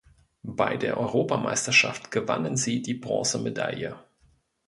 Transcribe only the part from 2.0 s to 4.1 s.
gewannen sie die Bronzemedaille.